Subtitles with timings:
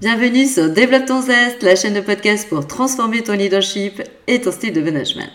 [0.00, 4.52] Bienvenue sur Développe ton zeste, la chaîne de podcast pour transformer ton leadership et ton
[4.52, 5.32] style de management.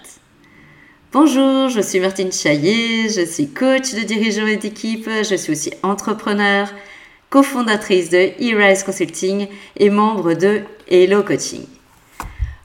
[1.12, 5.74] Bonjour, je suis Martine Chaillet, je suis coach de dirigeants et d'équipe, je suis aussi
[5.84, 6.70] entrepreneur,
[7.30, 11.66] cofondatrice de E-Rise Consulting et membre de Hello Coaching.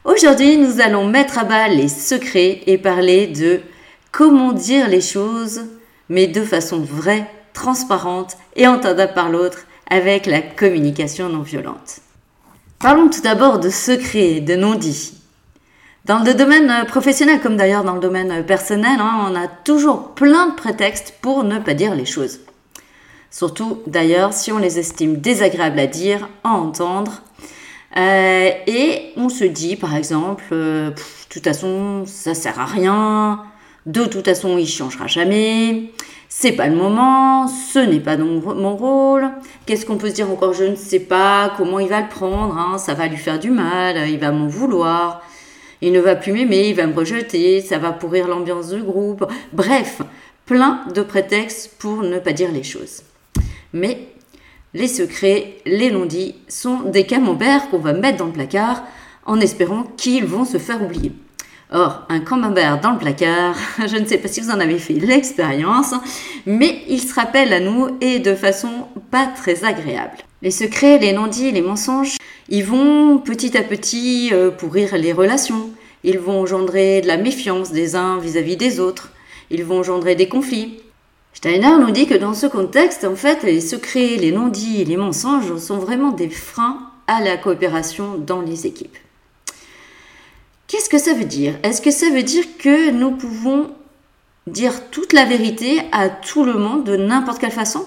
[0.04, 3.59] Aujourd'hui, nous allons mettre à bas les secrets et parler de
[4.12, 5.62] comment dire les choses,
[6.09, 12.01] mais de façon vraie, transparente et entendable par l'autre avec la communication non violente.
[12.80, 15.15] Parlons tout d'abord de secrets, de non-dits.
[16.05, 20.48] Dans le domaine professionnel comme d'ailleurs dans le domaine personnel, hein, on a toujours plein
[20.48, 22.41] de prétextes pour ne pas dire les choses.
[23.30, 27.23] Surtout d'ailleurs si on les estime désagréables à dire, à entendre.
[27.96, 30.96] Euh, et on se dit par exemple, euh, de
[31.29, 33.43] toute façon ça sert à rien,
[33.87, 35.93] de toute façon il changera jamais,
[36.29, 39.30] c'est pas le moment, ce n'est pas mon rôle.
[39.65, 40.52] Qu'est-ce qu'on peut se dire encore?
[40.52, 43.51] Je ne sais pas comment il va le prendre, hein, ça va lui faire du
[43.51, 45.23] mal, il va m'en vouloir,
[45.80, 49.24] il ne va plus m'aimer, il va me rejeter, ça va pourrir l'ambiance du groupe.
[49.52, 50.02] Bref,
[50.45, 53.02] plein de prétextes pour ne pas dire les choses.
[53.73, 54.09] Mais
[54.74, 58.82] les secrets, les non-dits sont des camemberts qu'on va mettre dans le placard
[59.24, 61.12] en espérant qu'ils vont se faire oublier.
[61.71, 63.55] Or, un camembert dans le placard,
[63.87, 65.93] je ne sais pas si vous en avez fait l'expérience,
[66.47, 70.16] mais il se rappelle à nous et de façon pas très agréable.
[70.41, 72.16] Les secrets, les non-dits, les mensonges,
[72.49, 75.69] ils vont petit à petit euh, pourrir les relations,
[76.05, 79.11] ils vont engendrer de la méfiance des uns vis-à-vis des autres,
[79.50, 80.81] ils vont engendrer des conflits.
[81.34, 85.55] Steiner nous dit que dans ce contexte, en fait, les secrets, les non-dits les mensonges
[85.59, 88.97] sont vraiment des freins à la coopération dans les équipes.
[90.69, 91.55] Qu'est-ce que ça veut dire?
[91.62, 93.71] Est-ce que ça veut dire que nous pouvons
[94.47, 97.87] dire toute la vérité à tout le monde de n'importe quelle façon?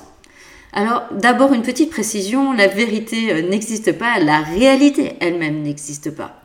[0.74, 6.42] Alors d'abord une petite précision, la vérité euh, n'existe pas, la réalité elle-même n'existe pas.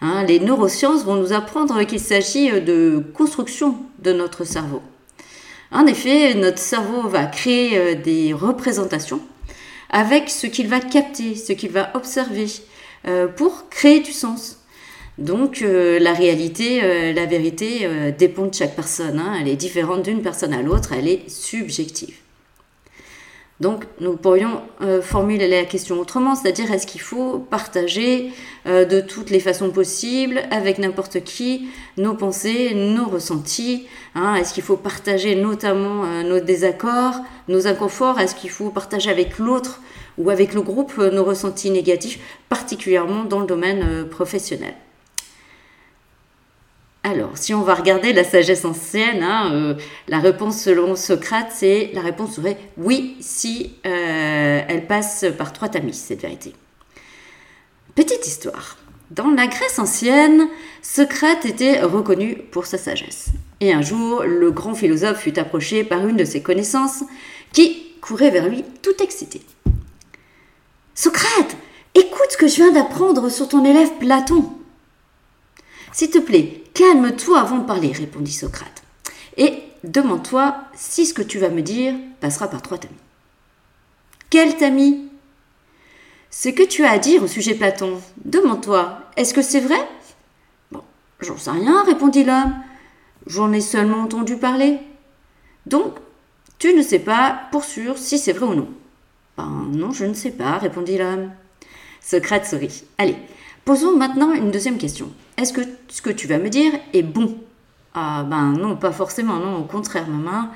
[0.00, 4.82] Hein, les neurosciences vont nous apprendre qu'il s'agit euh, de construction de notre cerveau.
[5.70, 9.20] En effet, notre cerveau va créer euh, des représentations
[9.90, 12.46] avec ce qu'il va capter, ce qu'il va observer,
[13.36, 14.57] pour créer du sens.
[15.18, 19.18] Donc euh, la réalité, euh, la vérité euh, dépend de chaque personne.
[19.18, 19.36] Hein.
[19.40, 22.14] Elle est différente d'une personne à l'autre, elle est subjective.
[23.58, 24.60] Donc nous pourrions
[25.02, 28.30] formuler la question autrement, c'est-à-dire est-ce qu'il faut partager
[28.66, 34.36] de toutes les façons possibles avec n'importe qui nos pensées, nos ressentis hein.
[34.36, 37.16] Est-ce qu'il faut partager notamment nos désaccords,
[37.48, 38.20] nos inconforts?
[38.20, 39.82] Est-ce qu'il faut partager avec l'autre
[40.18, 44.74] ou avec le groupe nos ressentis négatifs, particulièrement dans le domaine professionnel?
[47.08, 49.74] Alors, si on va regarder la sagesse ancienne, hein, euh,
[50.08, 55.70] la réponse selon Socrate, c'est la réponse serait oui si euh, elle passe par trois
[55.70, 56.52] tamis, cette vérité.
[57.94, 58.76] Petite histoire.
[59.10, 60.48] Dans la Grèce ancienne,
[60.82, 63.28] Socrate était reconnu pour sa sagesse.
[63.60, 67.04] Et un jour, le grand philosophe fut approché par une de ses connaissances
[67.54, 69.40] qui courait vers lui tout excitée.
[70.94, 71.56] Socrate,
[71.94, 74.57] écoute ce que je viens d'apprendre sur ton élève Platon.
[75.98, 78.84] S'il te plaît, calme-toi avant de parler, répondit Socrate.
[79.36, 82.94] Et demande-toi si ce que tu vas me dire passera par trois tamis.
[84.30, 85.08] Quel tamis?
[86.30, 89.88] Ce que tu as à dire au sujet Platon, demande-toi, est-ce que c'est vrai?
[90.70, 90.84] Bon,
[91.18, 92.54] j'en sais rien, répondit l'homme.
[93.26, 94.78] J'en ai seulement entendu parler.
[95.66, 95.96] Donc,
[96.60, 98.68] tu ne sais pas pour sûr si c'est vrai ou non.
[99.36, 101.32] Ben non, je ne sais pas, répondit l'homme.
[102.00, 102.84] Socrate sourit.
[102.98, 103.16] Allez,
[103.64, 107.38] posons maintenant une deuxième question est-ce que ce que tu vas me dire est bon?
[107.94, 110.48] Ah ben non, pas forcément, non, au contraire, maman.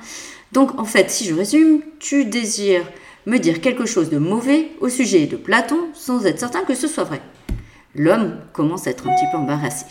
[0.51, 2.85] Donc en fait, si je résume, tu désires
[3.25, 6.87] me dire quelque chose de mauvais au sujet de Platon sans être certain que ce
[6.87, 7.21] soit vrai.
[7.95, 9.85] L'homme commence à être un petit peu embarrassé.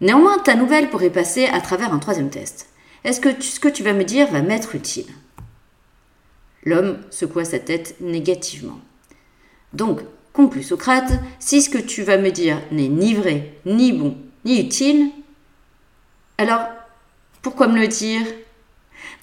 [0.00, 2.68] Néanmoins, ta nouvelle pourrait passer à travers un troisième test.
[3.04, 5.06] Est-ce que ce que tu vas me dire va m'être utile?
[6.64, 8.78] L'homme secoua sa tête négativement.
[9.72, 10.00] Donc,
[10.38, 14.60] Conclut Socrate, si ce que tu vas me dire n'est ni vrai, ni bon, ni
[14.60, 15.10] utile,
[16.38, 16.64] alors
[17.42, 18.20] pourquoi me le dire?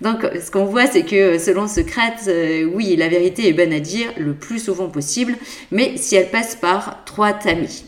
[0.02, 3.80] Donc, ce qu'on voit, c'est que selon Socrate, euh, oui, la vérité est bonne à
[3.80, 5.38] dire le plus souvent possible,
[5.72, 7.86] mais si elle passe par trois tamis.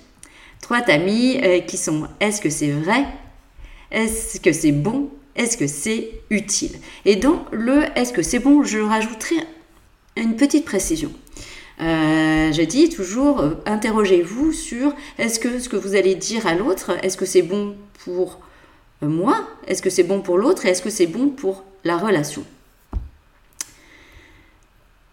[0.61, 3.03] Trois tamis euh, qui sont est-ce que c'est vrai?
[3.91, 5.09] Est-ce que c'est bon?
[5.35, 6.77] Est-ce que c'est utile?
[7.03, 9.35] Et dans le est-ce que c'est bon, je rajouterai
[10.15, 11.11] une petite précision.
[11.79, 16.55] Euh, je dis toujours, euh, interrogez-vous sur est-ce que ce que vous allez dire à
[16.55, 18.39] l'autre, est-ce que c'est bon pour
[19.03, 20.65] euh, moi, est-ce que c'est bon pour l'autre?
[20.65, 22.43] Et est-ce que c'est bon pour la relation?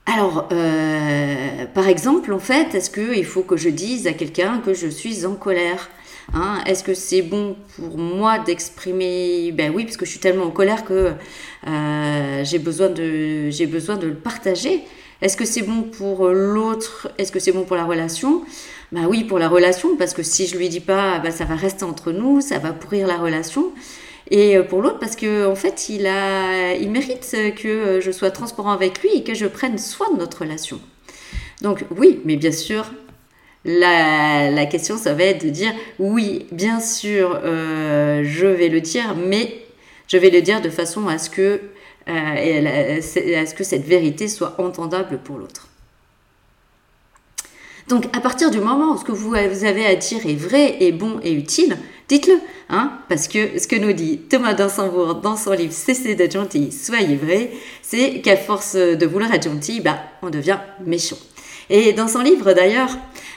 [0.06, 4.72] Alors, euh, par exemple, en fait, est-ce qu'il faut que je dise à quelqu'un que
[4.72, 5.90] je suis en colère
[6.32, 6.62] hein?
[6.66, 9.52] Est-ce que c'est bon pour moi d'exprimer?
[9.52, 11.12] Ben oui, parce que je suis tellement en colère que
[11.64, 14.84] j'ai besoin, besoin de le partager.
[15.22, 17.08] Est-ce que c'est bon pour l'autre?
[17.18, 18.42] Est-ce que c'est bon pour la relation?
[18.92, 21.54] Ben oui, pour la relation, parce que si je lui dis pas, ben ça va
[21.56, 23.72] rester entre nous, ça va pourrir la relation.
[24.30, 28.30] Et euh, pour l'autre, parce que en fait, il, a, il mérite que je sois
[28.30, 30.80] transparent avec lui et que je prenne soin de notre relation.
[31.62, 32.86] Donc oui, mais bien sûr,
[33.64, 38.80] la, la question, ça va être de dire oui, bien sûr, euh, je vais le
[38.80, 39.62] dire, mais
[40.06, 41.60] je vais le dire de façon à ce que,
[42.08, 45.68] euh, à ce que cette vérité soit entendable pour l'autre.
[47.88, 50.92] Donc à partir du moment où ce que vous avez à dire est vrai, et
[50.92, 51.76] bon et utile,
[52.08, 52.38] dites-le.
[52.70, 56.72] Hein parce que ce que nous dit Thomas Dansembourg dans son livre Cessez d'être gentil,
[56.72, 57.50] soyez vrai,
[57.82, 61.18] c'est qu'à force de vouloir être gentil, bah, on devient méchant.
[61.70, 62.90] Et dans son livre d'ailleurs,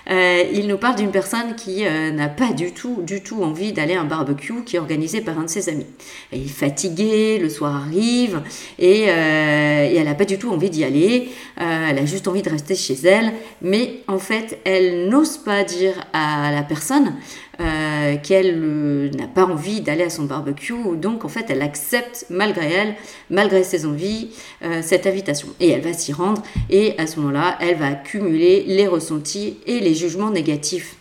[0.09, 3.73] euh, il nous parle d'une personne qui euh, n'a pas du tout, du tout envie
[3.73, 5.85] d'aller à un barbecue qui est organisé par un de ses amis.
[6.31, 8.41] Elle est fatiguée, le soir arrive
[8.79, 11.29] et, euh, et elle n'a pas du tout envie d'y aller.
[11.57, 15.93] elle a juste envie de rester chez elle, mais en fait, elle n'ose pas dire
[16.13, 17.13] à la personne
[17.59, 20.75] euh, qu'elle euh, n'a pas envie d'aller à son barbecue.
[20.95, 22.95] Donc, en fait, elle accepte, malgré elle,
[23.29, 24.29] malgré ses envies,
[24.63, 25.47] euh, cette invitation.
[25.59, 26.43] Et elle va s'y rendre.
[26.69, 30.97] Et à ce moment-là, elle va accumuler les ressentis et les jugements négatifs.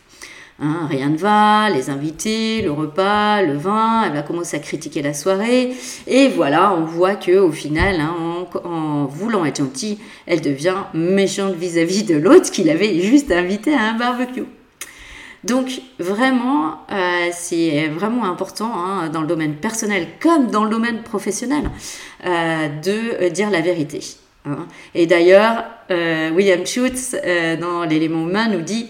[0.58, 5.02] Hein, rien ne va, les invités, le repas, le vin, elle va commencer à critiquer
[5.02, 5.74] la soirée.
[6.06, 8.14] Et voilà, on voit que au final, hein,
[8.64, 13.30] en, en, voulant être gentille, elle devient méchante vis-à-vis -vis de l'autre qui l'avait juste
[13.30, 14.44] invité à un barbecue.
[15.46, 21.02] Donc vraiment, euh, c'est vraiment important hein, dans le domaine personnel comme dans le domaine
[21.02, 21.70] professionnel
[22.24, 24.00] euh, de dire la vérité.
[24.44, 24.66] Hein.
[24.94, 27.14] Et d'ailleurs, euh, William Schutz,
[27.60, 28.88] dans l'élément humain, nous dit,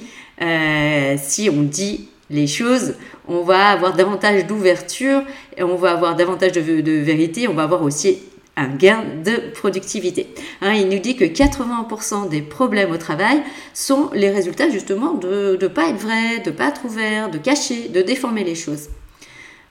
[1.19, 2.95] si on dit les choses,
[3.29, 5.23] on va avoir davantage d'ouverture,
[5.59, 8.19] on va avoir davantage de, de vérité, on va avoir aussi
[8.57, 10.29] un gain de productivité.
[10.63, 13.43] Hein, il nous dit que 80% des problèmes au travail
[13.75, 17.39] sont les résultats justement de ne pas être vrai, de ne pas être ouvert, de
[17.39, 18.89] cacher, de déformer les choses.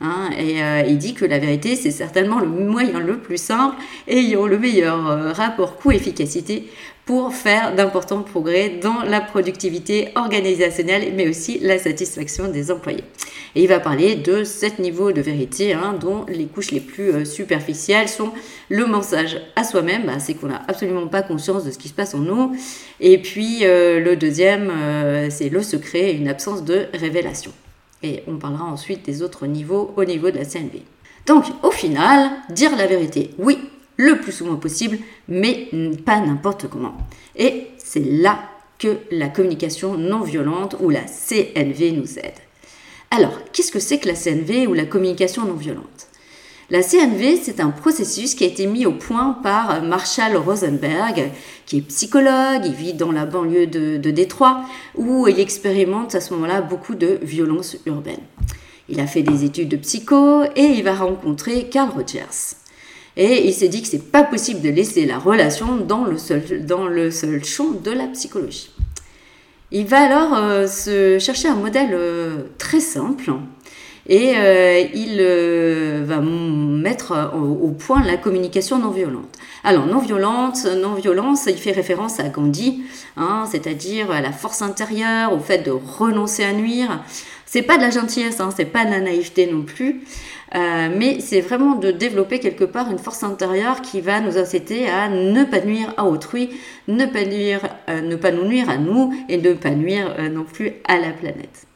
[0.06, 3.76] Hein, et euh, il dit que la vérité, c'est certainement le moyen le plus simple
[4.08, 6.70] ayant le meilleur euh, rapport coût-efficacité
[7.06, 13.04] pour faire d'importants progrès dans la productivité organisationnelle, mais aussi la satisfaction des employés.
[13.56, 17.10] Et il va parler de sept niveaux de vérité, hein, dont les couches les plus
[17.10, 18.32] euh, superficielles sont
[18.70, 21.94] le mensage à soi-même, bah, c'est qu'on n'a absolument pas conscience de ce qui se
[21.94, 22.56] passe en nous.
[23.00, 24.72] Et puis le deuxième,
[25.30, 27.52] c'est le secret, une absence de révélation.
[28.06, 30.84] Et on parlera ensuite des autres niveaux au niveau de la CNV.
[31.26, 33.58] Donc au final, dire la vérité, oui,
[33.98, 35.72] le plus souvent possible, mais
[36.06, 36.96] pas n'importe comment.
[37.36, 38.38] Et c'est là
[38.78, 42.34] que la communication non violente ou la CNV nous aide.
[43.10, 46.08] Alors, qu'est-ce que c'est que la CNV ou la communication non violente?
[46.72, 51.30] La CNV, c'est un processus qui a été mis au point par Marshall Rosenberg,
[51.68, 54.62] qui est psychologue, il vit dans la banlieue de, Détroit,
[54.96, 58.18] où il expérimente à ce moment-là beaucoup de violences urbaines.
[58.90, 62.56] Il a fait des études de psycho et il va rencontrer Carl Rogers.
[63.16, 66.66] Et il s'est dit que c'est pas possible de laisser la relation dans le seul,
[66.66, 68.72] dans le seul champ de la psychologie.
[69.72, 73.32] Il va alors euh, se chercher un modèle euh, très simple
[74.08, 75.22] et euh, il
[76.06, 79.38] va mettre au, point la communication non violente.
[79.64, 82.84] Alors non violente, non violence, il fait référence à Gandhi,
[83.18, 87.04] hein, c'est-à-dire à la force intérieure, au fait de renoncer à nuire.
[87.46, 90.02] C'est pas de la gentillesse, hein, c'est pas de la naïveté non plus.
[90.54, 94.88] Euh, mais c'est vraiment de développer quelque part une force intérieure qui va nous inciter
[94.88, 96.50] à ne pas nuire à autrui,
[96.88, 100.30] ne pas, nuire, euh, ne pas nous nuire à nous et ne pas nuire euh,
[100.30, 101.68] non plus à la planète.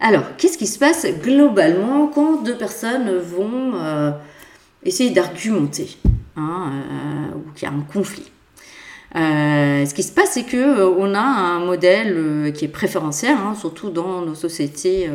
[0.00, 3.72] Alors, qu'est-ce qui se passe globalement quand deux personnes vont
[4.82, 5.96] essayer d'argumenter
[6.36, 6.72] hein,
[7.34, 8.30] ou qu'il y a un conflit?
[9.16, 12.68] Euh, ce qui se passe, c'est que euh, on a un modèle euh, qui est
[12.68, 15.08] préférentiel, hein, surtout dans nos sociétés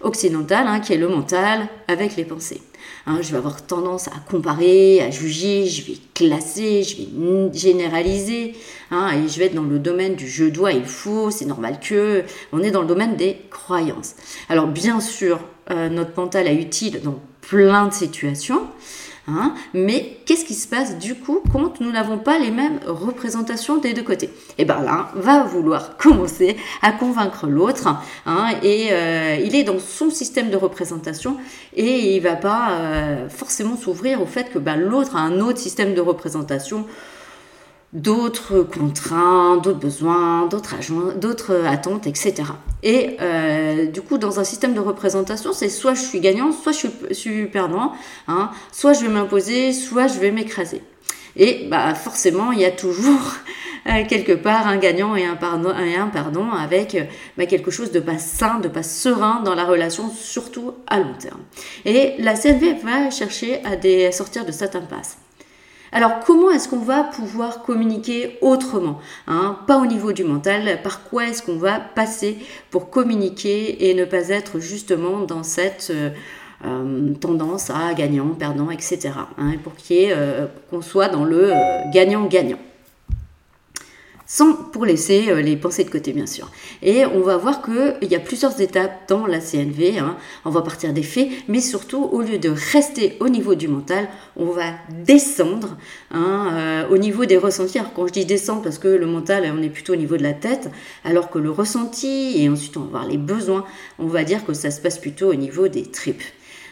[0.00, 2.62] occidentales, hein, qui est le mental avec les pensées.
[3.06, 8.54] Hein, je vais avoir tendance à comparer, à juger, je vais classer, je vais généraliser,
[8.92, 12.22] et je vais être dans le domaine du je dois, il faut, c'est normal que.
[12.52, 14.14] On est dans le domaine des croyances.
[14.48, 15.40] Alors bien sûr,
[15.70, 18.66] notre mental est utile dans plein de situations.
[19.28, 19.54] Hein.
[19.72, 23.92] Mais qu'est-ce qui se passe du coup quand nous n'avons pas les mêmes représentations des
[23.94, 24.26] deux côtés?
[24.26, 27.86] Et eh bien là, va vouloir commencer à convaincre l'autre,
[28.26, 31.36] hein, et euh, il est dans son système de représentation,
[31.76, 35.58] et il va pas euh, forcément s'ouvrir au fait que ben, l'autre a un autre
[35.58, 36.84] système de représentation
[37.92, 42.34] d'autres contraintes, d'autres besoins, d'autres attentes, etc.
[42.82, 46.72] Et euh, du coup, dans un système de représentation, c'est soit je suis gagnant, soit
[46.72, 47.92] je suis, perdant,
[48.28, 50.82] hein, soit je vais m'imposer, soit je vais m'écraser.
[51.36, 53.34] Et bah, forcément, il y a toujours
[53.88, 57.04] euh, quelque part un gagnant et un pardon, et un pardon avec euh,
[57.36, 61.14] bah, quelque chose de pas sain, de pas serein dans la relation, surtout à long
[61.18, 61.40] terme.
[61.84, 65.18] Et la CNV va chercher à, à sortir de cette impasse.
[65.94, 69.58] Alors comment est-ce qu'on va pouvoir communiquer autrement hein?
[69.66, 72.38] Pas au niveau du mental, par quoi est-ce qu'on va passer
[72.70, 76.08] pour communiquer et ne pas être justement dans cette euh,
[76.64, 79.10] euh, tendance à gagnant, perdant, etc.
[79.36, 81.50] Hein, pour euh, qu'on soit dans le
[81.92, 82.58] gagnant-gagnant
[84.32, 86.50] sans pour laisser euh, les pensées de côté bien sûr.
[86.80, 89.98] Et on va voir qu'il y a plusieurs étapes dans la CNV.
[89.98, 90.16] Hein.
[90.46, 94.08] On va partir des faits, mais surtout au lieu de rester au niveau du mental,
[94.36, 94.70] on va
[95.04, 95.76] descendre
[96.12, 97.78] hein, euh, au niveau des ressentis.
[97.78, 100.22] Alors quand je dis descendre, parce que le mental, on est plutôt au niveau de
[100.22, 100.70] la tête,
[101.04, 103.66] alors que le ressenti, et ensuite on va voir les besoins,
[103.98, 106.22] on va dire que ça se passe plutôt au niveau des tripes.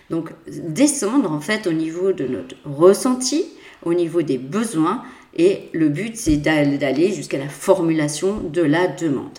[0.09, 3.45] Donc descendre en fait au niveau de notre ressenti,
[3.85, 5.03] au niveau des besoins,
[5.37, 9.39] et le but, c'est d'aller jusqu'à la formulation de la demande.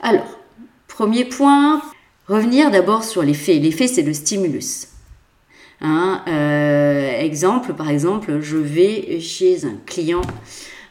[0.00, 0.38] Alors,
[0.88, 1.82] premier point,
[2.28, 3.60] revenir d'abord sur les faits.
[3.62, 4.88] Les c'est le stimulus.
[5.80, 10.22] Hein, euh, exemple, par exemple, je vais chez un client,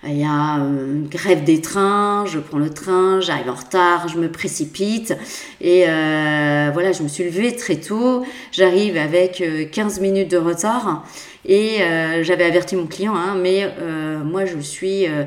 [0.06, 4.18] il y a une grève des trains, je prends le train, j'arrive en retard, je
[4.18, 5.16] me précipite
[5.62, 10.38] et euh, voilà, je me suis levée très tôt, j'arrive avec 15 euh, minutes de
[10.38, 11.06] retard
[11.46, 15.26] et euh, j'avais averti mon client, hein, mais euh, moi je suis, euh,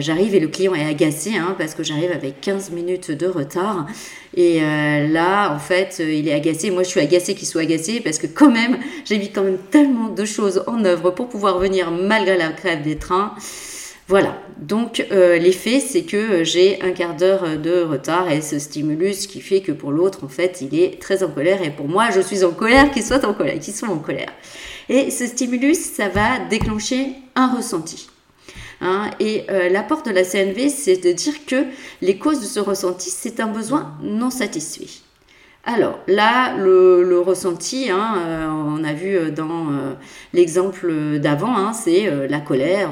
[0.00, 3.86] j'arrive et le client est agacé hein, parce que j'arrive avec 15 minutes de retard.
[4.36, 6.70] Et là, en fait, il est agacé.
[6.70, 9.58] Moi, je suis agacée qu'il soit agacé parce que quand même, j'ai mis quand même
[9.70, 13.34] tellement de choses en œuvre pour pouvoir venir malgré la grève des trains.
[14.08, 19.42] Voilà, donc l'effet c'est que j'ai un quart d'heure de retard et ce stimulus qui
[19.42, 22.22] fait que pour l'autre en fait il est très en colère et pour moi je
[22.22, 24.32] suis en colère qu'il soit en colère, qu'il soit en colère.
[24.88, 28.08] Et ce stimulus, ça va déclencher un ressenti.
[28.80, 31.66] Hein, et euh, l'apport de la CNV, c'est de dire que
[32.00, 34.86] les causes de ce ressenti, c'est un besoin non satisfait.
[35.70, 39.66] Alors là, le, ressenti, hein, euh, on a vu euh, dans
[40.32, 42.88] l'exemple d'avant, hein, c'est la colère,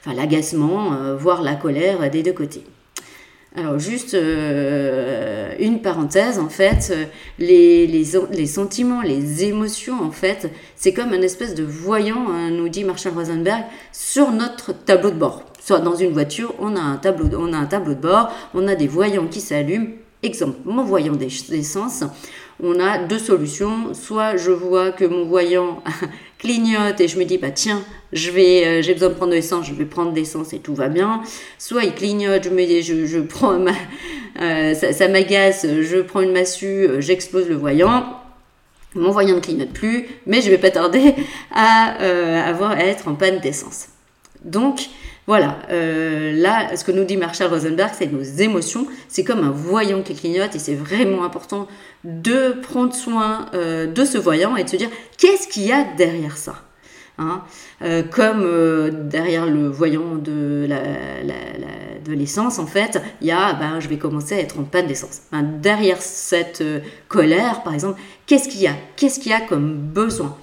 [0.00, 2.64] enfin l'agacement, voire la colère des deux côtés.
[3.54, 6.92] Alors juste euh, une parenthèse, en fait,
[7.38, 8.04] les,
[8.46, 13.14] sentiments, les émotions, en fait, c'est comme un espèce de voyant, hein, nous dit Marshall
[13.14, 15.44] Rosenberg, sur notre tableau de bord.
[15.60, 19.40] Soit dans une voiture, on a un tableau de bord, on a des voyants qui
[19.40, 20.05] s'allument.
[20.26, 22.02] Exemple, mon voyant d'essence,
[22.60, 23.94] on a deux solutions.
[23.94, 25.84] Soit je vois que mon voyant
[26.38, 27.80] clignote et je me dis, bah tiens,
[28.12, 30.58] je vais, euh, j'ai besoin de prendre de l'essence, je vais prendre de l'essence et
[30.58, 31.22] tout va bien.
[31.58, 33.64] Soit il clignote, je me je, prends
[34.42, 38.18] euh, ça, m'agace, je prends une massue, euh, j'explose le voyant.
[38.96, 41.14] Mon voyant ne clignote plus, mais je vais pas tarder
[41.54, 43.90] à avoir à être en panne d'essence.
[44.44, 44.88] Donc,
[45.26, 48.86] voilà, euh, là, ce que nous dit Marshall Rosenberg, c'est nos émotions.
[49.08, 51.66] C'est comme un voyant qui clignote et c'est vraiment important
[52.04, 55.84] de prendre soin euh, de ce voyant et de se dire qu'est-ce qu'il y a
[55.96, 56.62] derrière ça.
[57.18, 57.42] Hein?
[57.82, 60.68] Euh, comme derrière le voyant de
[62.06, 65.22] l'essence, en fait, il y a, ben, je vais commencer à être en panne d'essence.
[65.60, 66.62] derrière cette
[67.08, 68.74] colère, par exemple, qu'est-ce qu'il y a?
[68.94, 70.36] Qu'est-ce qu'il y a comme besoin?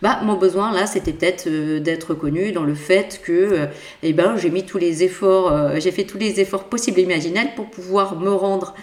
[0.00, 3.66] Bah, mon besoin là, c'était peut-être euh, d'être reconnu dans le fait que euh,
[4.02, 7.02] eh ben, j'ai mis tous les efforts, euh, j'ai fait tous les efforts possibles et
[7.02, 8.74] imaginables pour pouvoir me rendre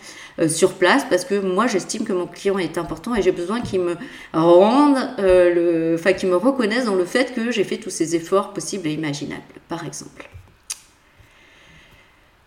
[0.49, 3.79] sur place parce que moi j'estime que mon client est important et j'ai besoin qu'il
[3.79, 3.95] me
[4.33, 8.51] rende, le, enfin qu'il me reconnaisse dans le fait que j'ai fait tous ces efforts
[8.51, 10.27] possibles et imaginables, par exemple.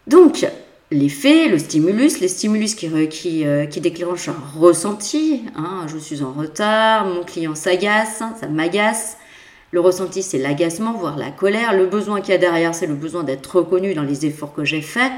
[0.07, 0.47] Donc,
[0.91, 5.43] l'effet, le stimulus, les stimulus qui, euh, qui déclenchent un ressenti.
[5.57, 9.17] Hein, je suis en retard, mon client s'agace, ça m'agace.
[9.71, 11.77] Le ressenti, c'est l'agacement, voire la colère.
[11.77, 14.65] Le besoin qu'il y a derrière, c'est le besoin d'être reconnu dans les efforts que
[14.65, 15.13] j'ai faits.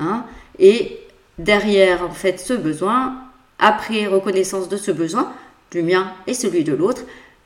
[0.00, 0.24] Hein.
[0.60, 1.00] et
[1.40, 3.16] derrière, en fait, ce besoin,
[3.58, 5.32] après reconnaissance de ce besoin,
[5.72, 7.02] du mien et celui de l'autre,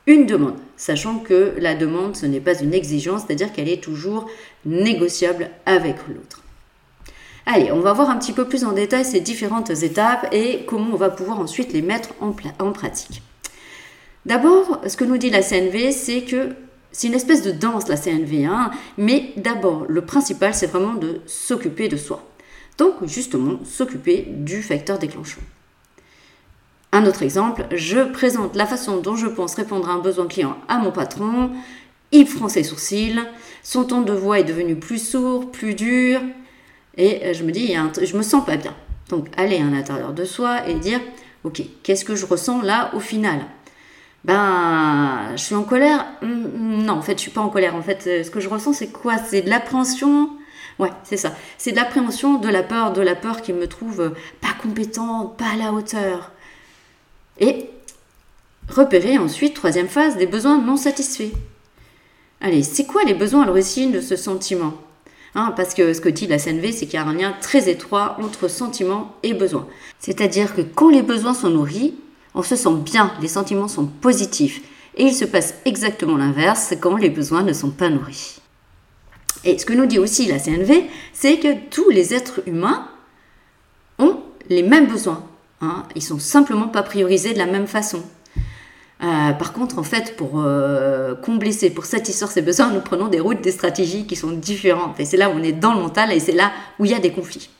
[0.06, 4.28] une demande, sachant que la demande, ce n'est pas une exigence, c'est-à-dire qu'elle est toujours
[4.66, 6.41] négociable avec l'autre.
[7.44, 10.90] Allez, on va voir un petit peu plus en détail ces différentes étapes et comment
[10.92, 12.32] on va pouvoir ensuite les mettre en,
[12.72, 13.22] pratique.
[14.26, 16.50] D'abord, ce que nous dit la CNV, c'est que
[16.92, 21.20] c'est une espèce de danse, la CNV, hein, mais d'abord, le principal, c'est vraiment de
[21.26, 22.24] s'occuper de soi.
[22.78, 25.40] Donc, justement, s'occuper du facteur déclenchant.
[26.92, 30.58] Un autre exemple, je présente la façon dont je pense répondre à un besoin client
[30.68, 31.50] à mon patron.
[32.12, 33.18] il fronce les sourcils,
[33.62, 36.20] son ton de voix est devenu plus sourd, plus dur,
[36.96, 38.74] et euh, je me dis, il y me sens pas bien.
[39.08, 41.00] Donc aller à l'intérieur de soi et dire,
[41.44, 43.40] ok, qu'est-ce que je ressens là au final?
[44.24, 47.74] Ben, je suis en colère Non, en fait, je suis pas en colère.
[47.74, 49.18] En fait, euh, ce que je ressens, c'est quoi?
[49.18, 50.30] C'est de l'appréhension.
[50.78, 51.34] Ouais, c'est ça.
[51.58, 55.36] C'est de l'appréhension, de la peur, de la peur qui me trouve euh, pas compétente,
[55.36, 56.30] pas à la hauteur.
[57.40, 57.68] Et
[58.68, 61.32] repérer ensuite, troisième phase, des besoins non satisfaits.
[62.40, 64.74] Allez, c'est quoi les besoins à l'origine de ce sentiment?
[65.34, 67.68] Hein, Parce que ce que dit la CNV, c'est qu'il y a un lien très
[67.68, 69.66] étroit entre sentiment et besoin.
[69.98, 71.94] C'est-à-dire que quand les besoins sont nourris,
[72.34, 74.62] on se sent bien, les sentiments sont positifs.
[74.96, 78.40] Et il se passe exactement l'inverse quand les besoins ne sont pas nourris.
[79.44, 82.88] Et ce que nous dit aussi la CNV, c'est que tous les êtres humains
[83.98, 85.24] ont les mêmes besoins.
[85.60, 85.84] Hein.
[85.96, 88.02] Ils sont simplement pas priorisés de la même façon.
[89.02, 93.08] Euh, par contre, en fait, pour euh, combler ces, pour satisfaire ces besoins, nous prenons
[93.08, 95.00] des routes, des stratégies qui sont différentes.
[95.00, 96.94] Et c'est là où on est dans le mental et c'est là où il y
[96.94, 97.50] a des conflits.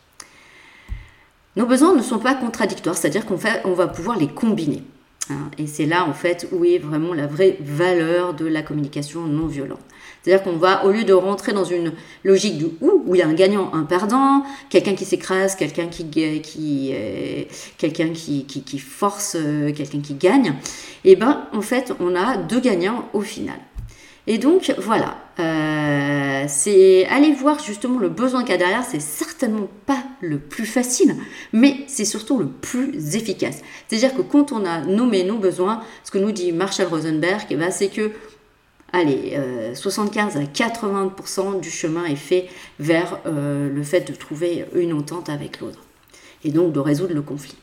[1.56, 4.84] Nos besoins ne sont pas contradictoires, c'est-à-dire qu'on on va pouvoir les combiner.
[5.30, 5.50] Hein.
[5.56, 9.46] et c'est là, en fait, où est vraiment la vraie valeur de la communication non
[9.46, 9.80] violente.
[10.22, 13.22] C'est-à-dire qu'on va, au lieu de rentrer dans une logique du ou, où il y
[13.22, 17.42] a un gagnant, un perdant, quelqu'un qui s'écrase, quelqu'un qui, qui, euh,
[17.78, 20.54] quelqu'un qui, qui, force, euh, quelqu'un qui gagne,
[21.04, 23.58] et eh ben en fait, on a deux gagnants au final.
[24.28, 29.00] Et donc voilà, euh, c'est aller voir justement le besoin qu'il y a derrière, c'est
[29.00, 31.16] certainement pas le plus facile,
[31.52, 33.62] mais c'est surtout le plus efficace.
[33.88, 37.56] C'est-à-dire que quand on a nommé nos besoins, ce que nous dit Marshall Rosenberg, eh
[37.56, 38.12] ben, c'est que
[38.92, 39.36] allez,
[39.74, 42.48] 75 euh, à 80% du chemin est fait
[42.78, 45.80] vers euh, le fait de trouver une entente avec l'autre
[46.44, 47.56] et donc de résoudre le conflit.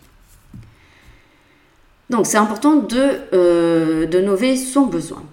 [2.10, 5.24] Donc c'est important de, de nover son besoin.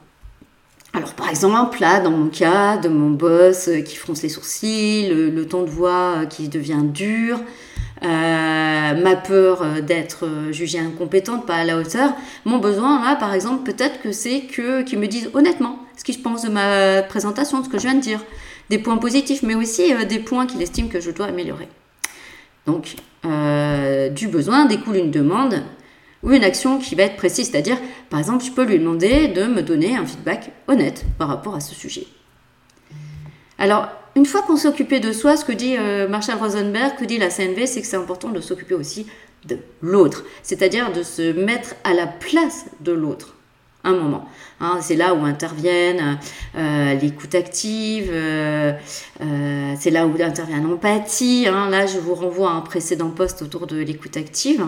[0.96, 5.46] Alors par exemple, là, dans mon cas, de mon boss qui fronce les sourcils, le
[5.46, 7.38] ton de voix qui devient dur,
[8.02, 12.12] euh, ma peur euh, d'être euh, jugée incompétente, pas à la hauteur.
[12.44, 16.20] Mon besoin, là, par exemple, peut-être que c'est que qu'ils me disent honnêtement ce qu'ils
[16.20, 18.22] pensent de ma présentation, de ce que je viens de dire,
[18.68, 21.68] des points positifs, mais aussi des points qu'il estime que je dois améliorer.
[22.66, 22.96] Donc,
[24.14, 25.62] du besoin découle une demande
[26.26, 27.78] ou une action qui va être précise, c'est-à-dire,
[28.10, 31.60] par exemple, je peux lui demander de me donner un feedback honnête par rapport à
[31.60, 32.06] ce sujet.
[33.58, 37.04] Alors, une fois qu'on s'est occupé de soi, ce que dit euh, Marshall Rosenberg, que
[37.04, 39.06] dit la CNV, c'est que c'est important de s'occuper aussi
[39.46, 43.34] de l'autre, c'est-à-dire de se mettre à la place de l'autre
[43.84, 44.28] un moment.
[44.58, 44.78] Hein.
[44.80, 46.18] c'est là où interviennent
[46.56, 48.72] euh, l'écoute active, euh,
[49.78, 51.46] c'est là où intervient l'empathie.
[51.48, 51.70] Hein.
[51.70, 54.66] là, je vous renvoie à un précédent poste autour de l'écoute active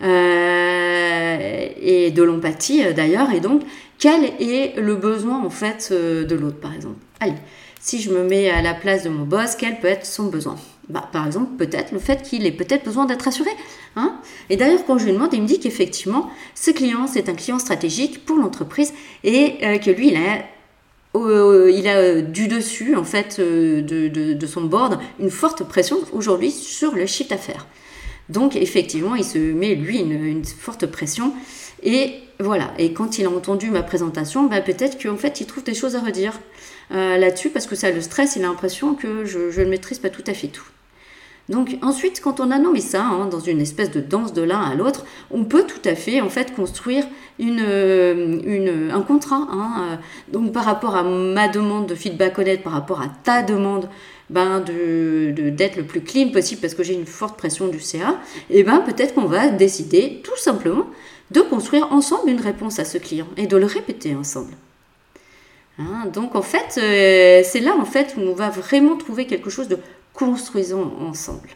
[0.00, 0.06] et
[2.10, 3.30] de l'empathie d'ailleurs.
[3.32, 3.62] Et donc,
[3.98, 6.98] quel est le besoin en fait de l'autre, par exemple?
[7.20, 7.34] Allez,
[7.80, 10.56] si je me mets à la place de mon boss, quel peut être son besoin?
[10.88, 13.50] Bah, Par exemple, peut-être le fait qu'il ait peut-être besoin d'être assuré.
[13.96, 14.16] Hein?
[14.50, 17.58] Et d'ailleurs, quand je lui demande, il me dit qu'effectivement, ce client, c'est un client
[17.58, 18.92] stratégique pour l'entreprise
[19.24, 20.44] et euh, que lui, il a
[21.16, 26.50] euh, il a euh, du dessus en fait de, son board une forte pression aujourd'hui
[26.50, 27.66] sur le chiffre d'affaires.
[28.28, 31.32] Donc effectivement, il se met lui une, forte pression
[31.82, 32.72] et voilà.
[32.78, 35.96] Et quand il a entendu ma présentation, bah, peut-être qu'en fait il trouve des choses
[35.96, 36.32] à redire.
[36.92, 40.10] Euh, là-dessus parce que ça le stress, il a l'impression que je, ne maîtrise pas
[40.10, 40.66] tout à fait tout.
[41.48, 44.60] Donc ensuite, quand on a nommé ça hein, dans une espèce de danse de l'un
[44.60, 47.04] à l'autre, on peut tout à fait en fait construire
[47.38, 49.46] une, euh, un contrat.
[49.50, 49.96] Hein, euh,
[50.32, 53.88] donc par rapport à ma demande de feedback honnête, par rapport à ta demande
[54.30, 58.20] ben, de, d'être le plus clean possible parce que j'ai une forte pression du CA,
[58.50, 60.86] et eh ben peut-être qu'on va décider tout simplement
[61.30, 64.52] de construire ensemble une réponse à ce client et de le répéter ensemble.
[65.78, 69.50] Hein, donc en fait, euh, c'est là en fait où on va vraiment trouver quelque
[69.50, 69.78] chose de
[70.12, 71.50] construisant ensemble.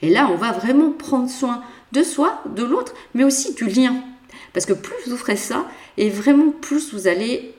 [0.00, 1.62] Et là, on va vraiment prendre soin
[1.92, 4.02] de soi, de l'autre, mais aussi du lien.
[4.52, 7.54] Parce que plus vous ferez ça, et vraiment plus vous allez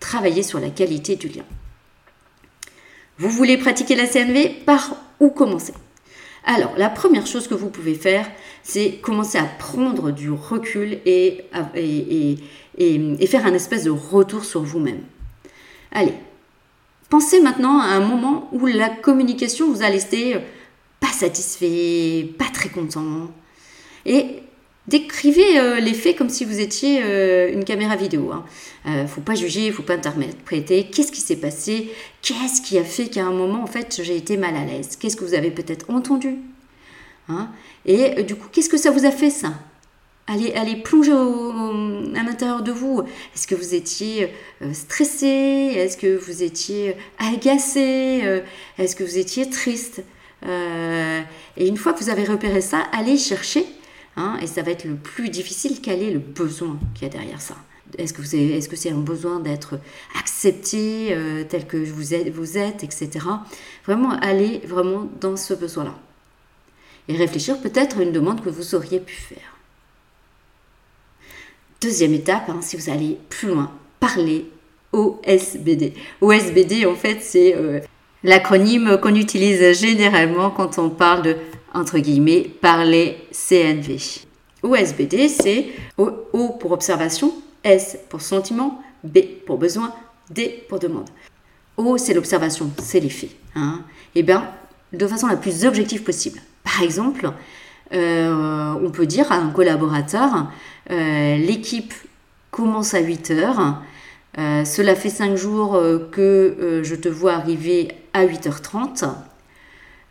[0.00, 1.44] travailler sur la qualité du lien.
[3.18, 5.72] Vous voulez pratiquer la CNV Par où commencer?
[6.44, 8.30] Alors, la première chose que vous pouvez faire,
[8.62, 11.44] c'est commencer à prendre du recul et,
[13.26, 15.00] faire un espèce de retour sur vous-même.
[15.92, 16.14] Allez,
[17.08, 20.36] pensez maintenant à un moment où la communication vous a laissé
[21.00, 23.30] pas satisfait, pas très content.
[24.88, 28.32] Décrivez euh, les faits comme si vous étiez euh, une caméra vidéo.
[28.32, 28.44] Hein.
[28.86, 30.84] Euh, faut pas juger, faut pas interpréter.
[30.84, 31.90] Qu'est-ce qui s'est passé?
[32.22, 34.96] Qu'est-ce qui a fait qu'à un moment, en fait, j'ai été mal à l'aise?
[34.96, 36.36] Qu'est-ce que vous avez peut-être entendu?
[37.28, 37.50] Hein?
[37.86, 39.54] Et du coup, qu'est-ce que ça vous a fait ça?
[40.26, 43.02] Allez, allez plonger à l'intérieur de vous.
[43.34, 44.30] Est-ce que vous étiez
[44.62, 45.26] euh, stressé?
[45.26, 48.20] Est-ce que vous étiez agacé?
[48.24, 48.40] Euh,
[48.78, 50.02] Est-ce que vous étiez triste?
[50.46, 51.20] Euh,
[51.58, 53.66] Et une fois que vous avez repéré ça, allez chercher.
[54.16, 57.12] Hein, et ça va être le plus difficile, quel est le besoin qu'il y a
[57.12, 57.56] derrière ça?
[57.98, 59.78] Est-ce que c'est est -ce c'est un besoin d'être
[60.18, 61.16] accepté
[61.48, 63.08] tel que vous êtes, vous êtes, etc.
[63.86, 65.94] Vraiment, allez vraiment dans ce besoin-là.
[67.08, 69.54] Et réfléchir peut-être à une demande que vous auriez pu faire.
[71.80, 74.46] Deuxième étape, hein, si vous allez plus loin, parler
[74.92, 75.92] OSBD.
[76.22, 77.80] OSBD, en fait, c'est euh,
[78.22, 81.36] l'acronyme qu'on utilise généralement quand on parle de,
[81.74, 83.98] entre guillemets, parler CNV.
[84.62, 85.66] OSBD, c'est
[85.98, 87.32] O, pour observation,
[87.62, 89.92] S pour sentiment, B pour besoin,
[90.30, 91.10] D pour demande.
[91.76, 93.30] O, c'est l'observation, c'est l'effet.
[93.54, 93.82] Hein.
[94.14, 94.48] Et eh bien,
[94.92, 96.40] de façon la plus objective possible.
[96.62, 97.30] Par exemple,
[97.92, 100.50] euh, on peut dire à un collaborateur,
[100.90, 101.92] euh, l'équipe
[102.50, 103.82] commence à 8 heures.
[104.38, 109.04] Euh, cela fait 5 jours que je te vois arriver à 8h30.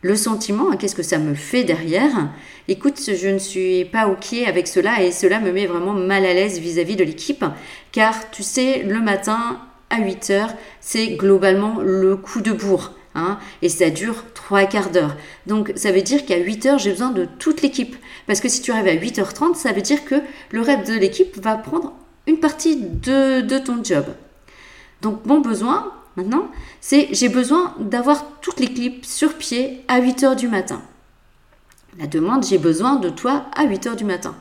[0.04, 2.30] Le sentiment, hein, qu'est-ce que ça me fait derrière?
[2.68, 6.34] Écoute, je ne suis pas OK avec cela et cela me met vraiment mal à
[6.34, 7.46] l'aise vis-à-vis de l'équipe
[7.94, 12.92] car tu sais, le matin à 8 heures, c'est globalement le coup de bourre.
[13.16, 15.16] Hein, et ça dure trois quarts d'heure.
[15.48, 17.96] Donc ça veut dire qu'à 8 heures, j'ai besoin de toute l'équipe.
[18.28, 20.16] Parce que si tu arrives à 8h30, ça veut dire que
[20.52, 21.94] le reste de l'équipe va prendre
[22.28, 24.06] une partie de, de ton job.
[25.02, 26.50] Donc mon besoin, maintenant,
[26.82, 30.82] c'est j'ai besoin d'avoir toute l'équipe sur pied à 8 heures du matin.
[32.00, 34.36] La demande, j'ai besoin de toi à 8 heures du matin.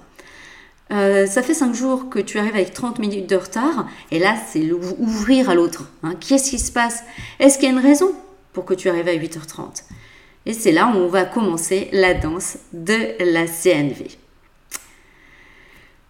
[0.90, 4.34] Euh, ça fait 5 jours que tu arrives avec 30 minutes de retard, et là,
[4.48, 5.88] c'est ouvrir à l'autre.
[6.02, 6.14] Hein.
[6.20, 7.02] Qu'est-ce qui se passe?
[7.38, 8.14] Est-ce qu'il y a une raison
[8.52, 9.84] pour que tu arrives à 8h30.
[10.46, 14.18] Et c'est là où on va commencer la danse de la CNV.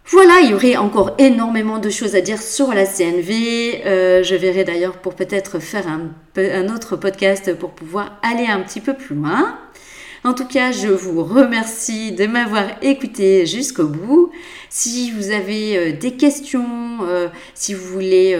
[0.05, 3.83] Voilà, il y aurait encore énormément de choses à dire sur la CNV.
[3.85, 8.81] Euh, je verrai d'ailleurs pour peut-être faire un, autre podcast pour pouvoir aller un petit
[8.81, 9.57] peu plus loin.
[10.25, 14.31] En tout cas, je vous remercie de m'avoir écouté jusqu'au bout.
[14.69, 18.37] Si vous avez euh, des questions, euh, si vous voulez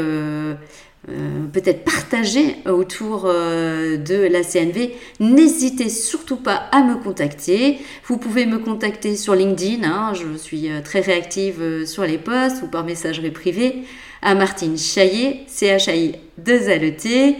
[1.09, 7.79] euh, peut-être partager autour euh, de la CNV, n'hésitez surtout pas à me contacter.
[8.05, 12.63] Vous pouvez me contacter sur LinkedIn, hein, je suis euh, très réactive sur les posts
[12.63, 13.83] ou par messagerie privée
[14.21, 17.35] à Martine Chaillet, c h a i 2 l e t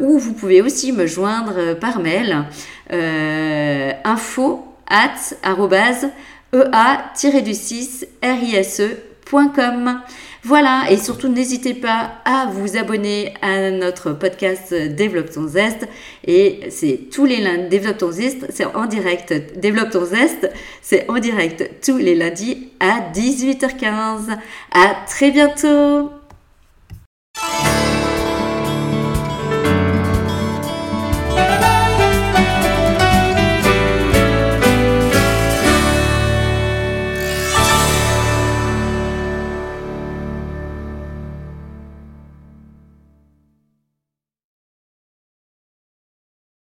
[0.00, 2.46] ou vous pouvez aussi me joindre par mail
[4.02, 5.34] info at
[6.54, 10.00] ea-du6 rise.com.
[10.44, 15.86] Voilà, et surtout n'hésitez pas à vous abonner à notre podcast Développe ton zeste.
[16.26, 19.32] Et c'est tous les lundis, Développe ton zeste, c'est en direct.
[19.58, 20.50] Développe ton zeste,
[20.80, 24.36] c'est en direct tous les lundis à 18h15.
[24.72, 26.10] À très bientôt!